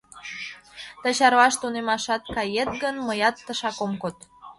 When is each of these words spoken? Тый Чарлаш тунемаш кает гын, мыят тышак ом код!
Тый 1.01 1.13
Чарлаш 1.17 1.53
тунемаш 1.61 2.05
кает 2.35 2.69
гын, 2.81 2.95
мыят 3.07 3.35
тышак 3.45 3.77
ом 3.85 3.93
код! 4.01 4.17